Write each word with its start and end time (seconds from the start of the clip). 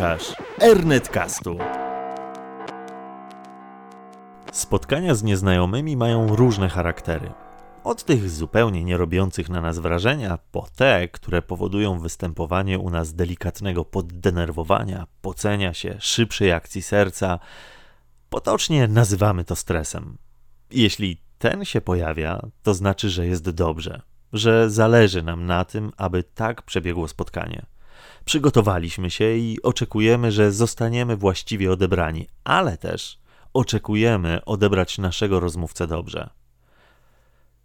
Słuchasz 0.00 0.36
Ernetcastu. 0.60 1.58
Spotkania 4.52 5.14
z 5.14 5.22
nieznajomymi 5.22 5.96
mają 5.96 6.36
różne 6.36 6.68
charaktery. 6.68 7.32
Od 7.84 8.04
tych 8.04 8.30
zupełnie 8.30 8.84
nie 8.84 8.96
robiących 8.96 9.48
na 9.48 9.60
nas 9.60 9.78
wrażenia, 9.78 10.38
po 10.52 10.66
te, 10.76 11.08
które 11.08 11.42
powodują 11.42 11.98
występowanie 11.98 12.78
u 12.78 12.90
nas 12.90 13.14
delikatnego 13.14 13.84
poddenerwowania, 13.84 15.06
pocenia 15.22 15.74
się, 15.74 15.96
szybszej 15.98 16.52
akcji 16.52 16.82
serca. 16.82 17.38
Potocznie 18.30 18.88
nazywamy 18.88 19.44
to 19.44 19.56
stresem. 19.56 20.18
Jeśli 20.70 21.20
ten 21.38 21.64
się 21.64 21.80
pojawia, 21.80 22.46
to 22.62 22.74
znaczy, 22.74 23.10
że 23.10 23.26
jest 23.26 23.50
dobrze, 23.50 24.02
że 24.32 24.70
zależy 24.70 25.22
nam 25.22 25.46
na 25.46 25.64
tym, 25.64 25.92
aby 25.96 26.22
tak 26.22 26.62
przebiegło 26.62 27.08
spotkanie. 27.08 27.66
Przygotowaliśmy 28.24 29.10
się 29.10 29.24
i 29.24 29.62
oczekujemy, 29.62 30.32
że 30.32 30.52
zostaniemy 30.52 31.16
właściwie 31.16 31.72
odebrani, 31.72 32.26
ale 32.44 32.78
też 32.78 33.18
oczekujemy 33.54 34.44
odebrać 34.44 34.98
naszego 34.98 35.40
rozmówcę 35.40 35.86
dobrze. 35.86 36.30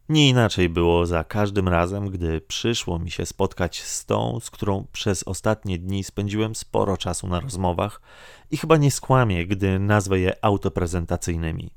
Nie 0.09 0.30
inaczej 0.30 0.70
było 0.70 1.05
za 1.05 1.23
każdym 1.23 1.68
razem, 1.68 2.09
gdy 2.09 2.41
przyszło 2.41 3.00
mi 3.00 3.12
się 3.12 3.26
spotkać 3.26 3.81
z 3.81 4.05
tą, 4.05 4.40
z 4.40 4.52
którą 4.52 4.86
przez 4.91 5.23
ostatnie 5.23 5.78
dni 5.78 6.04
spędziłem 6.04 6.56
sporo 6.56 6.98
czasu 6.98 7.28
na 7.28 7.40
rozmowach 7.40 8.02
i 8.52 8.58
chyba 8.58 8.78
nie 8.78 8.92
skłamię, 8.92 9.48
gdy 9.48 9.80
nazwę 9.80 10.20
je 10.20 10.45
autoprezentacyjnymi. 10.45 11.72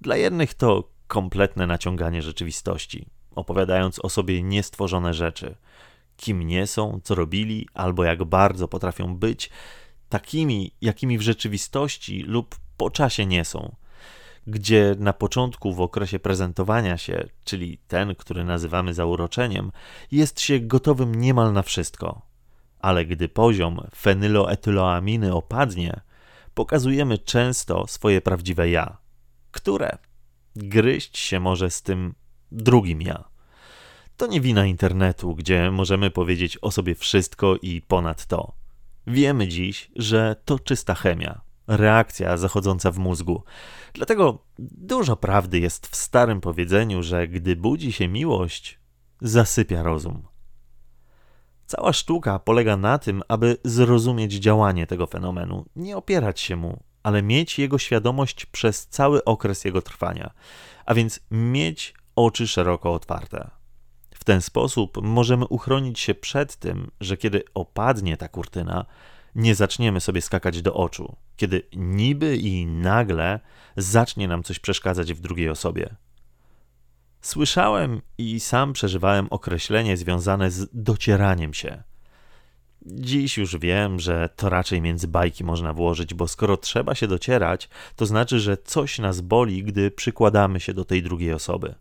Dla 0.00 0.16
jednych 0.16 0.54
to 0.54 0.88
kompletne 1.06 1.66
naciąganie 1.66 2.22
rzeczywistości, 2.22 3.06
opowiadając 3.34 4.04
o 4.04 4.08
sobie 4.08 4.42
niestworzone 4.42 5.14
rzeczy, 5.14 5.56
kim 6.22 6.42
nie 6.42 6.66
są, 6.66 7.00
co 7.04 7.14
robili, 7.14 7.68
albo 7.74 8.04
jak 8.04 8.24
bardzo 8.24 8.68
potrafią 8.68 9.16
być, 9.16 9.50
takimi, 10.08 10.72
jakimi 10.80 11.18
w 11.18 11.22
rzeczywistości 11.22 12.22
lub 12.22 12.56
po 12.76 12.90
czasie 12.90 13.26
nie 13.26 13.44
są. 13.44 13.76
Gdzie 14.46 14.94
na 14.98 15.12
początku, 15.12 15.74
w 15.74 15.80
okresie 15.80 16.18
prezentowania 16.18 16.98
się, 16.98 17.28
czyli 17.44 17.78
ten, 17.88 18.14
który 18.14 18.44
nazywamy 18.44 18.94
zauroczeniem, 18.94 19.72
jest 20.12 20.40
się 20.40 20.60
gotowym 20.60 21.14
niemal 21.14 21.52
na 21.52 21.62
wszystko. 21.62 22.22
Ale 22.78 23.04
gdy 23.04 23.28
poziom 23.28 23.86
fenyloetyloaminy 23.94 25.34
opadnie, 25.34 26.00
pokazujemy 26.54 27.18
często 27.18 27.86
swoje 27.86 28.20
prawdziwe 28.20 28.70
ja, 28.70 28.96
które 29.50 29.98
gryźć 30.56 31.18
się 31.18 31.40
może 31.40 31.70
z 31.70 31.82
tym 31.82 32.14
drugim 32.52 33.02
ja. 33.02 33.31
To 34.22 34.26
nie 34.26 34.40
wina 34.40 34.66
internetu, 34.66 35.34
gdzie 35.34 35.70
możemy 35.70 36.10
powiedzieć 36.10 36.58
o 36.60 36.70
sobie 36.70 36.94
wszystko 36.94 37.56
i 37.62 37.80
ponad 37.80 38.26
to. 38.26 38.52
Wiemy 39.06 39.48
dziś, 39.48 39.90
że 39.96 40.36
to 40.44 40.58
czysta 40.58 40.94
chemia, 40.94 41.40
reakcja 41.66 42.36
zachodząca 42.36 42.90
w 42.90 42.98
mózgu. 42.98 43.42
Dlatego 43.92 44.38
dużo 44.58 45.16
prawdy 45.16 45.58
jest 45.58 45.86
w 45.86 45.96
starym 45.96 46.40
powiedzeniu, 46.40 47.02
że 47.02 47.28
gdy 47.28 47.56
budzi 47.56 47.92
się 47.92 48.08
miłość, 48.08 48.78
zasypia 49.20 49.82
rozum. 49.82 50.22
Cała 51.66 51.92
sztuka 51.92 52.38
polega 52.38 52.76
na 52.76 52.98
tym, 52.98 53.22
aby 53.28 53.56
zrozumieć 53.64 54.32
działanie 54.32 54.86
tego 54.86 55.06
fenomenu, 55.06 55.64
nie 55.76 55.96
opierać 55.96 56.40
się 56.40 56.56
mu, 56.56 56.82
ale 57.02 57.22
mieć 57.22 57.58
jego 57.58 57.78
świadomość 57.78 58.46
przez 58.46 58.86
cały 58.86 59.24
okres 59.24 59.64
jego 59.64 59.82
trwania, 59.82 60.30
a 60.86 60.94
więc 60.94 61.20
mieć 61.30 61.94
oczy 62.16 62.48
szeroko 62.48 62.94
otwarte. 62.94 63.61
W 64.22 64.24
ten 64.24 64.42
sposób 64.42 64.98
możemy 65.02 65.46
uchronić 65.46 66.00
się 66.00 66.14
przed 66.14 66.56
tym, 66.56 66.90
że 67.00 67.16
kiedy 67.16 67.42
opadnie 67.54 68.16
ta 68.16 68.28
kurtyna, 68.28 68.86
nie 69.34 69.54
zaczniemy 69.54 70.00
sobie 70.00 70.22
skakać 70.22 70.62
do 70.62 70.74
oczu, 70.74 71.16
kiedy 71.36 71.62
niby 71.76 72.36
i 72.36 72.66
nagle 72.66 73.40
zacznie 73.76 74.28
nam 74.28 74.42
coś 74.42 74.58
przeszkadzać 74.58 75.12
w 75.12 75.20
drugiej 75.20 75.48
osobie. 75.48 75.96
Słyszałem 77.20 78.00
i 78.18 78.40
sam 78.40 78.72
przeżywałem 78.72 79.26
określenie 79.30 79.96
związane 79.96 80.50
z 80.50 80.68
docieraniem 80.72 81.54
się. 81.54 81.82
Dziś 82.86 83.38
już 83.38 83.56
wiem, 83.56 84.00
że 84.00 84.28
to 84.36 84.48
raczej 84.48 84.80
między 84.80 85.08
bajki 85.08 85.44
można 85.44 85.72
włożyć, 85.72 86.14
bo 86.14 86.28
skoro 86.28 86.56
trzeba 86.56 86.94
się 86.94 87.08
docierać, 87.08 87.68
to 87.96 88.06
znaczy, 88.06 88.40
że 88.40 88.56
coś 88.56 88.98
nas 88.98 89.20
boli, 89.20 89.64
gdy 89.64 89.90
przykładamy 89.90 90.60
się 90.60 90.74
do 90.74 90.84
tej 90.84 91.02
drugiej 91.02 91.32
osoby. 91.32 91.74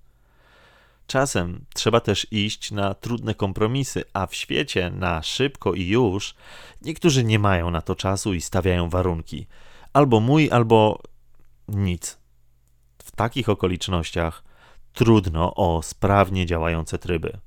Czasem 1.11 1.66
trzeba 1.73 1.99
też 1.99 2.27
iść 2.31 2.72
na 2.72 2.94
trudne 2.94 3.35
kompromisy, 3.35 4.03
a 4.13 4.27
w 4.27 4.35
świecie 4.35 4.89
na 4.89 5.23
szybko 5.23 5.73
i 5.73 5.88
już 5.88 6.35
niektórzy 6.81 7.23
nie 7.23 7.39
mają 7.39 7.72
na 7.72 7.81
to 7.81 7.95
czasu 7.95 8.33
i 8.33 8.41
stawiają 8.41 8.89
warunki. 8.89 9.47
Albo 9.94 10.19
mój, 10.19 10.51
albo 10.51 11.01
nic. 11.67 12.17
W 12.97 13.11
takich 13.11 13.49
okolicznościach 13.49 14.44
trudno 14.94 15.55
o 15.55 15.81
sprawnie 15.81 16.45
działające 16.45 16.97
tryby. 16.97 17.39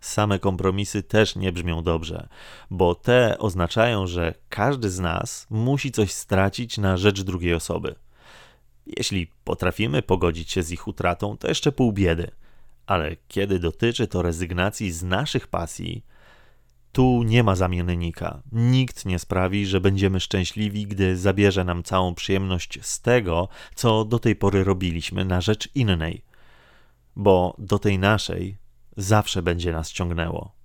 Same 0.00 0.38
kompromisy 0.38 1.02
też 1.02 1.36
nie 1.36 1.52
brzmią 1.52 1.82
dobrze, 1.82 2.28
bo 2.70 2.94
te 2.94 3.38
oznaczają, 3.38 4.06
że 4.06 4.34
każdy 4.48 4.90
z 4.90 4.98
nas 4.98 5.46
musi 5.50 5.92
coś 5.92 6.12
stracić 6.12 6.78
na 6.78 6.96
rzecz 6.96 7.22
drugiej 7.22 7.54
osoby. 7.54 7.94
Jeśli 8.96 9.30
potrafimy 9.44 10.02
pogodzić 10.02 10.52
się 10.52 10.62
z 10.62 10.70
ich 10.70 10.88
utratą, 10.88 11.36
to 11.36 11.48
jeszcze 11.48 11.72
pół 11.72 11.92
biedy. 11.92 12.30
Ale 12.86 13.16
kiedy 13.28 13.58
dotyczy 13.58 14.06
to 14.06 14.22
rezygnacji 14.22 14.92
z 14.92 15.02
naszych 15.02 15.46
pasji, 15.46 16.04
tu 16.92 17.22
nie 17.22 17.42
ma 17.42 17.54
zamiennika. 17.54 18.42
Nikt 18.52 19.06
nie 19.06 19.18
sprawi, 19.18 19.66
że 19.66 19.80
będziemy 19.80 20.20
szczęśliwi, 20.20 20.86
gdy 20.86 21.16
zabierze 21.16 21.64
nam 21.64 21.82
całą 21.82 22.14
przyjemność 22.14 22.78
z 22.82 23.00
tego, 23.00 23.48
co 23.74 24.04
do 24.04 24.18
tej 24.18 24.36
pory 24.36 24.64
robiliśmy 24.64 25.24
na 25.24 25.40
rzecz 25.40 25.68
innej. 25.74 26.22
Bo 27.16 27.54
do 27.58 27.78
tej 27.78 27.98
naszej 27.98 28.56
zawsze 28.96 29.42
będzie 29.42 29.72
nas 29.72 29.92
ciągnęło. 29.92 30.57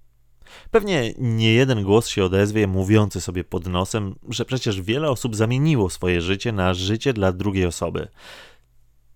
Pewnie 0.72 1.14
nie 1.18 1.54
jeden 1.54 1.84
głos 1.84 2.08
się 2.08 2.24
odezwie, 2.26 2.68
mówiący 2.68 3.22
sobie 3.22 3.44
pod 3.44 3.68
nosem, 3.68 4.16
że 4.30 4.46
przecież 4.46 4.82
wiele 4.82 5.10
osób 5.10 5.36
zamieniło 5.36 5.90
swoje 5.90 6.22
życie 6.22 6.52
na 6.52 6.74
życie 6.74 7.14
dla 7.14 7.32
drugiej 7.32 7.66
osoby. 7.66 8.08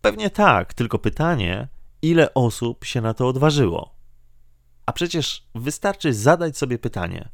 Pewnie 0.02 0.30
tak, 0.30 0.74
tylko 0.74 1.00
pytanie, 1.00 1.68
ile 2.02 2.34
osób 2.34 2.86
się 2.86 3.02
na 3.02 3.14
to 3.14 3.28
odważyło? 3.28 3.96
A 4.86 4.94
przecież 4.94 5.44
wystarczy 5.56 6.14
zadać 6.14 6.58
sobie 6.58 6.78
pytanie, 6.78 7.30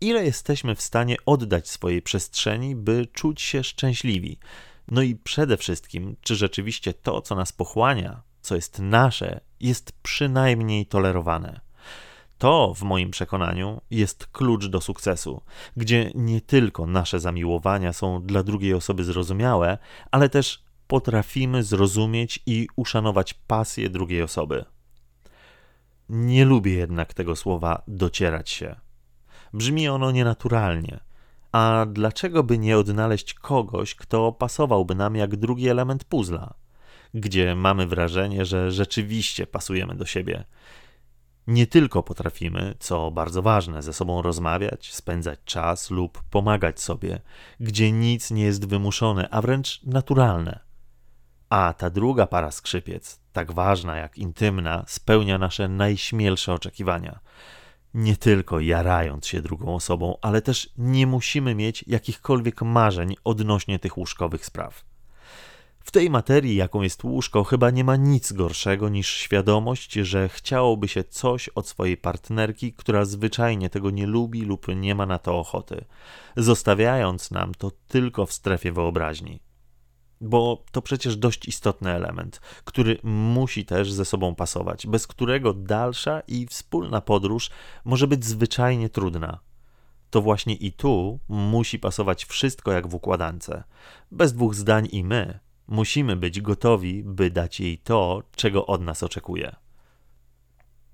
ile 0.00 0.24
jesteśmy 0.24 0.74
w 0.74 0.82
stanie 0.82 1.16
oddać 1.26 1.68
swojej 1.68 2.02
przestrzeni, 2.02 2.76
by 2.76 3.06
czuć 3.06 3.42
się 3.42 3.64
szczęśliwi? 3.64 4.38
No 4.88 5.02
i 5.02 5.16
przede 5.16 5.56
wszystkim, 5.56 6.16
czy 6.20 6.36
rzeczywiście 6.36 6.94
to, 6.94 7.22
co 7.22 7.34
nas 7.34 7.52
pochłania, 7.52 8.22
co 8.40 8.54
jest 8.54 8.78
nasze, 8.78 9.40
jest 9.60 9.92
przynajmniej 9.92 10.86
tolerowane. 10.86 11.60
To, 12.38 12.74
w 12.74 12.82
moim 12.82 13.10
przekonaniu, 13.10 13.80
jest 13.90 14.26
klucz 14.26 14.66
do 14.66 14.80
sukcesu, 14.80 15.42
gdzie 15.76 16.10
nie 16.14 16.40
tylko 16.40 16.86
nasze 16.86 17.20
zamiłowania 17.20 17.92
są 17.92 18.22
dla 18.22 18.42
drugiej 18.42 18.74
osoby 18.74 19.04
zrozumiałe, 19.04 19.78
ale 20.10 20.28
też 20.28 20.64
potrafimy 20.86 21.62
zrozumieć 21.62 22.40
i 22.46 22.68
uszanować 22.76 23.34
pasję 23.34 23.90
drugiej 23.90 24.22
osoby. 24.22 24.64
Nie 26.08 26.44
lubię 26.44 26.72
jednak 26.72 27.14
tego 27.14 27.36
słowa 27.36 27.82
docierać 27.88 28.50
się. 28.50 28.76
Brzmi 29.52 29.88
ono 29.88 30.10
nienaturalnie. 30.10 31.00
A 31.52 31.86
dlaczego 31.92 32.42
by 32.42 32.58
nie 32.58 32.78
odnaleźć 32.78 33.34
kogoś, 33.34 33.94
kto 33.94 34.32
pasowałby 34.32 34.94
nam 34.94 35.16
jak 35.16 35.36
drugi 35.36 35.68
element 35.68 36.04
puzla? 36.04 36.54
Gdzie 37.14 37.54
mamy 37.54 37.86
wrażenie, 37.86 38.44
że 38.44 38.70
rzeczywiście 38.70 39.46
pasujemy 39.46 39.94
do 39.94 40.06
siebie 40.06 40.44
nie 41.46 41.66
tylko 41.66 42.02
potrafimy, 42.02 42.74
co 42.78 43.10
bardzo 43.10 43.42
ważne, 43.42 43.82
ze 43.82 43.92
sobą 43.92 44.22
rozmawiać, 44.22 44.94
spędzać 44.94 45.38
czas 45.44 45.90
lub 45.90 46.22
pomagać 46.22 46.80
sobie, 46.80 47.20
gdzie 47.60 47.92
nic 47.92 48.30
nie 48.30 48.42
jest 48.42 48.68
wymuszone, 48.68 49.28
a 49.30 49.42
wręcz 49.42 49.82
naturalne. 49.82 50.60
A 51.48 51.74
ta 51.78 51.90
druga 51.90 52.26
para 52.26 52.50
skrzypiec, 52.50 53.20
tak 53.32 53.52
ważna 53.52 53.96
jak 53.96 54.18
intymna, 54.18 54.84
spełnia 54.86 55.38
nasze 55.38 55.68
najśmielsze 55.68 56.52
oczekiwania. 56.52 57.20
Nie 57.94 58.16
tylko 58.16 58.60
jarając 58.60 59.26
się 59.26 59.42
drugą 59.42 59.74
osobą, 59.74 60.16
ale 60.22 60.42
też 60.42 60.70
nie 60.78 61.06
musimy 61.06 61.54
mieć 61.54 61.84
jakichkolwiek 61.86 62.62
marzeń 62.62 63.14
odnośnie 63.24 63.78
tych 63.78 63.98
łóżkowych 63.98 64.46
spraw. 64.46 64.84
W 65.84 65.90
tej 65.90 66.10
materii, 66.10 66.56
jaką 66.56 66.82
jest 66.82 67.04
łóżko, 67.04 67.44
chyba 67.44 67.70
nie 67.70 67.84
ma 67.84 67.96
nic 67.96 68.32
gorszego 68.32 68.88
niż 68.88 69.08
świadomość, 69.08 69.92
że 69.92 70.28
chciałoby 70.28 70.88
się 70.88 71.04
coś 71.04 71.48
od 71.48 71.68
swojej 71.68 71.96
partnerki, 71.96 72.72
która 72.72 73.04
zwyczajnie 73.04 73.70
tego 73.70 73.90
nie 73.90 74.06
lubi 74.06 74.42
lub 74.42 74.66
nie 74.76 74.94
ma 74.94 75.06
na 75.06 75.18
to 75.18 75.38
ochoty, 75.38 75.84
zostawiając 76.36 77.30
nam 77.30 77.54
to 77.54 77.70
tylko 77.88 78.26
w 78.26 78.32
strefie 78.32 78.72
wyobraźni. 78.72 79.40
Bo 80.20 80.64
to 80.72 80.82
przecież 80.82 81.16
dość 81.16 81.48
istotny 81.48 81.90
element, 81.90 82.40
który 82.64 82.98
musi 83.02 83.64
też 83.64 83.92
ze 83.92 84.04
sobą 84.04 84.34
pasować, 84.34 84.86
bez 84.86 85.06
którego 85.06 85.54
dalsza 85.54 86.20
i 86.20 86.46
wspólna 86.46 87.00
podróż 87.00 87.50
może 87.84 88.06
być 88.06 88.24
zwyczajnie 88.24 88.88
trudna. 88.88 89.40
to 90.10 90.22
właśnie 90.22 90.54
i 90.54 90.72
tu 90.72 91.20
musi 91.28 91.78
pasować 91.78 92.24
wszystko 92.24 92.72
jak 92.72 92.86
w 92.86 92.94
układance. 92.94 93.50
Bez 94.10 94.32
dwóch 94.32 94.54
zdań 94.54 94.88
i 94.92 95.04
my 95.04 95.43
musimy 95.68 96.16
być 96.16 96.40
gotowi, 96.40 97.02
by 97.04 97.30
dać 97.30 97.60
jej 97.60 97.78
to, 97.78 98.22
czego 98.36 98.66
od 98.66 98.82
nas 98.82 99.02
oczekuje. 99.02 99.56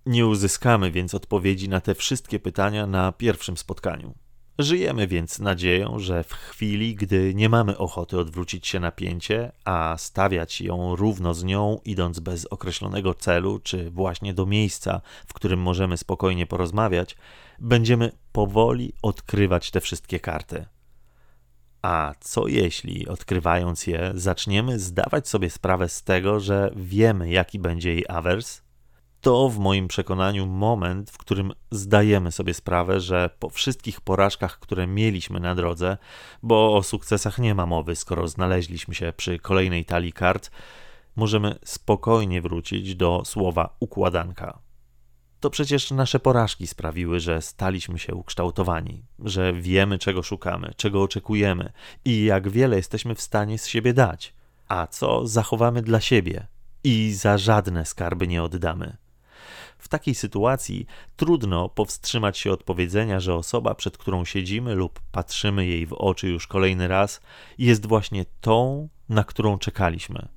Nie 0.06 0.26
uzyskamy 0.26 0.90
więc 0.90 1.14
odpowiedzi 1.14 1.68
na 1.68 1.80
te 1.80 1.94
wszystkie 1.94 2.38
pytania 2.38 2.86
na 2.86 3.12
pierwszym 3.12 3.56
spotkaniu. 3.56 4.14
Żyjemy 4.58 5.06
więc 5.06 5.38
nadzieją, 5.38 5.98
że 5.98 6.24
w 6.24 6.32
chwili, 6.32 6.94
gdy 6.94 7.34
nie 7.34 7.48
mamy 7.48 7.78
ochoty 7.78 8.18
odwrócić 8.18 8.66
się 8.66 8.80
na 8.80 8.90
pięcie, 8.90 9.52
a 9.64 9.94
stawiać 9.98 10.60
ją 10.60 10.96
równo 10.96 11.34
z 11.34 11.44
nią, 11.44 11.80
idąc 11.84 12.20
bez 12.20 12.46
określonego 12.46 13.14
celu, 13.14 13.60
czy 13.62 13.90
właśnie 13.90 14.34
do 14.34 14.46
miejsca, 14.46 15.00
w 15.26 15.34
którym 15.34 15.60
możemy 15.60 15.96
spokojnie 15.96 16.46
porozmawiać, 16.46 17.16
będziemy 17.58 18.12
powoli 18.32 18.92
odkrywać 19.02 19.70
te 19.70 19.80
wszystkie 19.80 20.20
karty. 20.20 20.66
A 21.82 22.14
co 22.20 22.46
jeśli, 22.46 23.08
odkrywając 23.08 23.86
je, 23.86 24.12
zaczniemy 24.14 24.78
zdawać 24.78 25.28
sobie 25.28 25.50
sprawę 25.50 25.88
z 25.88 26.02
tego, 26.02 26.40
że 26.40 26.70
wiemy, 26.76 27.30
jaki 27.30 27.58
będzie 27.58 27.94
jej 27.94 28.04
awers? 28.08 28.62
to 29.20 29.48
w 29.48 29.58
moim 29.58 29.88
przekonaniu 29.88 30.46
moment, 30.46 31.10
w 31.10 31.18
którym 31.18 31.52
zdajemy 31.70 32.32
sobie 32.32 32.54
sprawę, 32.54 33.00
że 33.00 33.30
po 33.38 33.50
wszystkich 33.50 34.00
porażkach, 34.00 34.58
które 34.58 34.86
mieliśmy 34.86 35.40
na 35.40 35.54
drodze, 35.54 35.98
bo 36.42 36.76
o 36.76 36.82
sukcesach 36.82 37.38
nie 37.38 37.54
ma 37.54 37.66
mowy, 37.66 37.96
skoro 37.96 38.28
znaleźliśmy 38.28 38.94
się 38.94 39.12
przy 39.16 39.38
kolejnej 39.38 39.84
talii 39.84 40.12
kart, 40.12 40.50
możemy 41.16 41.58
spokojnie 41.64 42.42
wrócić 42.42 42.94
do 42.94 43.22
słowa 43.24 43.76
układanka. 43.80 44.58
To 45.40 45.50
przecież 45.50 45.90
nasze 45.90 46.20
porażki 46.20 46.66
sprawiły, 46.66 47.20
że 47.20 47.42
staliśmy 47.42 47.98
się 47.98 48.14
ukształtowani, 48.14 49.04
że 49.18 49.52
wiemy, 49.52 49.98
czego 49.98 50.22
szukamy, 50.22 50.72
czego 50.76 51.02
oczekujemy 51.02 51.72
i 52.04 52.24
jak 52.24 52.48
wiele 52.48 52.76
jesteśmy 52.76 53.14
w 53.14 53.20
stanie 53.20 53.58
z 53.58 53.66
siebie 53.66 53.92
dać, 53.92 54.34
a 54.68 54.86
co 54.86 55.26
zachowamy 55.26 55.82
dla 55.82 56.00
siebie 56.00 56.46
i 56.84 57.12
za 57.12 57.38
żadne 57.38 57.86
skarby 57.86 58.26
nie 58.26 58.42
oddamy. 58.42 58.96
W 59.78 59.88
takiej 59.88 60.14
sytuacji 60.14 60.86
trudno 61.16 61.68
powstrzymać 61.68 62.38
się 62.38 62.52
od 62.52 62.62
powiedzenia, 62.62 63.20
że 63.20 63.34
osoba, 63.34 63.74
przed 63.74 63.98
którą 63.98 64.24
siedzimy 64.24 64.74
lub 64.74 65.00
patrzymy 65.12 65.66
jej 65.66 65.86
w 65.86 65.92
oczy 65.92 66.28
już 66.28 66.46
kolejny 66.46 66.88
raz, 66.88 67.20
jest 67.58 67.86
właśnie 67.86 68.24
tą, 68.40 68.88
na 69.08 69.24
którą 69.24 69.58
czekaliśmy. 69.58 70.28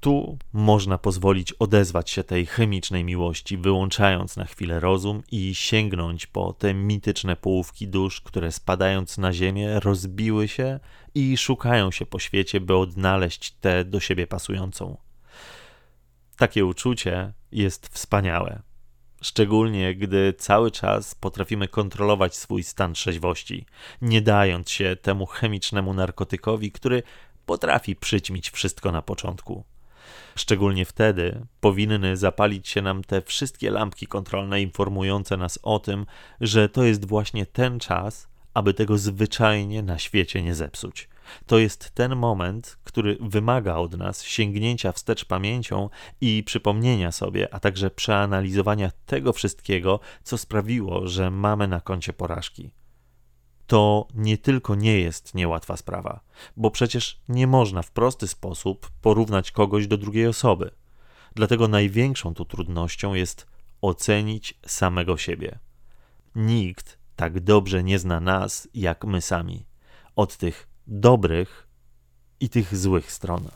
Tu 0.00 0.38
można 0.52 0.98
pozwolić 0.98 1.52
odezwać 1.52 2.10
się 2.10 2.24
tej 2.24 2.46
chemicznej 2.46 3.04
miłości, 3.04 3.58
wyłączając 3.58 4.36
na 4.36 4.44
chwilę 4.44 4.80
rozum 4.80 5.22
i 5.32 5.54
sięgnąć 5.54 6.26
po 6.26 6.52
te 6.52 6.74
mityczne 6.74 7.36
połówki 7.36 7.88
dusz, 7.88 8.20
które 8.20 8.52
spadając 8.52 9.18
na 9.18 9.32
ziemię 9.32 9.80
rozbiły 9.80 10.48
się 10.48 10.80
i 11.14 11.36
szukają 11.36 11.90
się 11.90 12.06
po 12.06 12.18
świecie, 12.18 12.60
by 12.60 12.76
odnaleźć 12.76 13.50
tę 13.50 13.84
do 13.84 14.00
siebie 14.00 14.26
pasującą. 14.26 14.96
Takie 16.36 16.64
uczucie 16.64 17.32
jest 17.52 17.88
wspaniałe. 17.88 18.62
Szczególnie 19.22 19.94
gdy 19.94 20.34
cały 20.38 20.70
czas 20.70 21.14
potrafimy 21.14 21.68
kontrolować 21.68 22.36
swój 22.36 22.62
stan 22.62 22.92
trzeźwości, 22.92 23.66
nie 24.02 24.22
dając 24.22 24.70
się 24.70 24.96
temu 25.02 25.26
chemicznemu 25.26 25.94
narkotykowi, 25.94 26.72
który 26.72 27.02
potrafi 27.46 27.96
przyćmić 27.96 28.50
wszystko 28.50 28.92
na 28.92 29.02
początku. 29.02 29.64
Szczególnie 30.36 30.84
wtedy 30.84 31.46
powinny 31.60 32.16
zapalić 32.16 32.68
się 32.68 32.82
nam 32.82 33.04
te 33.04 33.22
wszystkie 33.22 33.70
lampki 33.70 34.06
kontrolne 34.06 34.62
informujące 34.62 35.36
nas 35.36 35.58
o 35.62 35.78
tym, 35.78 36.06
że 36.40 36.68
to 36.68 36.84
jest 36.84 37.04
właśnie 37.04 37.46
ten 37.46 37.78
czas, 37.78 38.28
aby 38.54 38.74
tego 38.74 38.98
zwyczajnie 38.98 39.82
na 39.82 39.98
świecie 39.98 40.42
nie 40.42 40.54
zepsuć. 40.54 41.08
To 41.46 41.58
jest 41.58 41.90
ten 41.90 42.16
moment, 42.16 42.78
który 42.84 43.18
wymaga 43.20 43.74
od 43.74 43.98
nas 43.98 44.24
sięgnięcia 44.24 44.92
wstecz 44.92 45.24
pamięcią 45.24 45.90
i 46.20 46.42
przypomnienia 46.46 47.12
sobie, 47.12 47.54
a 47.54 47.60
także 47.60 47.90
przeanalizowania 47.90 48.90
tego 49.06 49.32
wszystkiego, 49.32 50.00
co 50.22 50.38
sprawiło, 50.38 51.08
że 51.08 51.30
mamy 51.30 51.68
na 51.68 51.80
koncie 51.80 52.12
porażki. 52.12 52.70
To 53.66 54.08
nie 54.14 54.38
tylko 54.38 54.74
nie 54.74 55.00
jest 55.00 55.34
niełatwa 55.34 55.76
sprawa, 55.76 56.20
bo 56.56 56.70
przecież 56.70 57.20
nie 57.28 57.46
można 57.46 57.82
w 57.82 57.90
prosty 57.90 58.28
sposób 58.28 58.90
porównać 59.02 59.52
kogoś 59.52 59.86
do 59.86 59.96
drugiej 59.96 60.26
osoby. 60.26 60.70
Dlatego 61.34 61.68
największą 61.68 62.34
tu 62.34 62.44
trudnością 62.44 63.14
jest 63.14 63.46
ocenić 63.80 64.58
samego 64.66 65.16
siebie. 65.16 65.58
Nikt 66.34 66.98
tak 67.16 67.40
dobrze 67.40 67.82
nie 67.82 67.98
zna 67.98 68.20
nas, 68.20 68.68
jak 68.74 69.04
my 69.04 69.20
sami. 69.20 69.66
Od 70.16 70.36
tych 70.36 70.68
dobrych 70.86 71.68
i 72.40 72.48
tych 72.48 72.76
złych 72.76 73.12
stron. 73.12 73.48